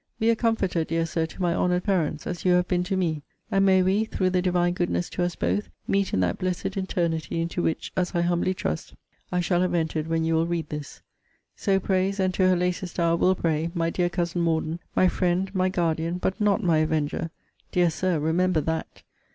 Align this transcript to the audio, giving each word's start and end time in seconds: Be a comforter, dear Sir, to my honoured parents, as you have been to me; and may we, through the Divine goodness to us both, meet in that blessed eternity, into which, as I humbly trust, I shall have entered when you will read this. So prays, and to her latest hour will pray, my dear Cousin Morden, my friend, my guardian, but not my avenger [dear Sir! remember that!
Be 0.19 0.31
a 0.31 0.35
comforter, 0.35 0.83
dear 0.83 1.05
Sir, 1.05 1.27
to 1.27 1.41
my 1.43 1.53
honoured 1.53 1.83
parents, 1.83 2.25
as 2.25 2.43
you 2.43 2.53
have 2.53 2.67
been 2.67 2.83
to 2.85 2.97
me; 2.97 3.21
and 3.51 3.63
may 3.63 3.83
we, 3.83 4.05
through 4.05 4.31
the 4.31 4.41
Divine 4.41 4.73
goodness 4.73 5.11
to 5.11 5.21
us 5.21 5.35
both, 5.35 5.69
meet 5.87 6.11
in 6.11 6.21
that 6.21 6.39
blessed 6.39 6.75
eternity, 6.75 7.39
into 7.39 7.61
which, 7.61 7.91
as 7.95 8.15
I 8.15 8.21
humbly 8.21 8.55
trust, 8.55 8.95
I 9.31 9.41
shall 9.41 9.61
have 9.61 9.75
entered 9.75 10.07
when 10.07 10.23
you 10.23 10.33
will 10.33 10.47
read 10.47 10.69
this. 10.69 11.03
So 11.55 11.79
prays, 11.79 12.19
and 12.19 12.33
to 12.33 12.49
her 12.49 12.55
latest 12.55 12.99
hour 12.99 13.15
will 13.15 13.35
pray, 13.35 13.69
my 13.75 13.91
dear 13.91 14.09
Cousin 14.09 14.41
Morden, 14.41 14.79
my 14.95 15.07
friend, 15.07 15.53
my 15.53 15.69
guardian, 15.69 16.17
but 16.17 16.41
not 16.41 16.63
my 16.63 16.79
avenger 16.79 17.29
[dear 17.71 17.91
Sir! 17.91 18.17
remember 18.17 18.61
that! 18.61 19.03